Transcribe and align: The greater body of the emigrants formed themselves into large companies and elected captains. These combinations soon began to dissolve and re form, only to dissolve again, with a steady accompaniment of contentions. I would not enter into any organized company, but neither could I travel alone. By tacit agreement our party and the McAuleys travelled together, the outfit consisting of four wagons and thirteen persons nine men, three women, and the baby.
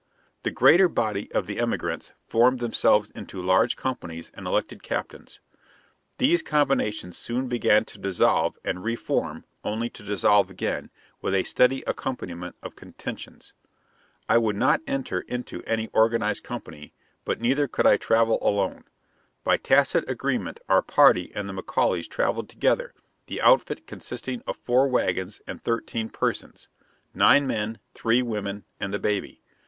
The 0.41 0.49
greater 0.49 0.89
body 0.89 1.31
of 1.31 1.45
the 1.45 1.59
emigrants 1.59 2.11
formed 2.27 2.57
themselves 2.57 3.11
into 3.11 3.39
large 3.39 3.75
companies 3.77 4.31
and 4.33 4.47
elected 4.47 4.81
captains. 4.81 5.39
These 6.17 6.41
combinations 6.41 7.15
soon 7.15 7.47
began 7.47 7.85
to 7.85 7.99
dissolve 7.99 8.57
and 8.65 8.83
re 8.83 8.95
form, 8.95 9.45
only 9.63 9.91
to 9.91 10.01
dissolve 10.01 10.49
again, 10.49 10.89
with 11.21 11.35
a 11.35 11.43
steady 11.43 11.83
accompaniment 11.85 12.55
of 12.63 12.75
contentions. 12.75 13.53
I 14.27 14.39
would 14.39 14.55
not 14.55 14.81
enter 14.87 15.19
into 15.21 15.61
any 15.67 15.87
organized 15.89 16.43
company, 16.43 16.95
but 17.23 17.39
neither 17.39 17.67
could 17.67 17.85
I 17.85 17.97
travel 17.97 18.39
alone. 18.41 18.85
By 19.43 19.57
tacit 19.57 20.09
agreement 20.09 20.59
our 20.67 20.81
party 20.81 21.31
and 21.35 21.47
the 21.47 21.53
McAuleys 21.53 22.09
travelled 22.09 22.49
together, 22.49 22.95
the 23.27 23.39
outfit 23.39 23.85
consisting 23.85 24.41
of 24.47 24.57
four 24.57 24.87
wagons 24.87 25.43
and 25.45 25.61
thirteen 25.61 26.09
persons 26.09 26.69
nine 27.13 27.45
men, 27.45 27.77
three 27.93 28.23
women, 28.23 28.65
and 28.79 28.91
the 28.91 28.97
baby. 28.97 29.43